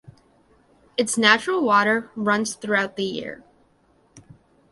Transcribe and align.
Its 0.97 1.15
natural 1.15 1.63
water 1.63 2.09
runs 2.15 2.55
throughout 2.55 2.95
the 2.95 3.03
year. 3.03 3.43